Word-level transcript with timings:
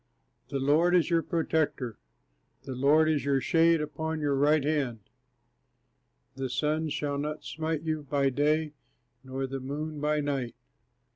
The 0.49 0.57
Lord 0.57 0.95
is 0.95 1.11
your 1.11 1.21
protector; 1.21 1.99
the 2.63 2.73
Lord 2.73 3.07
is 3.07 3.23
your 3.23 3.39
shade 3.39 3.81
upon 3.81 4.19
your 4.19 4.33
right 4.33 4.63
hand; 4.63 5.01
The 6.35 6.49
sun 6.49 6.89
shall 6.89 7.19
not 7.19 7.43
smite 7.43 7.83
you 7.83 8.01
by 8.09 8.31
day, 8.31 8.73
nor 9.23 9.45
the 9.45 9.59
moon 9.59 9.99
by 9.99 10.19
night! 10.21 10.55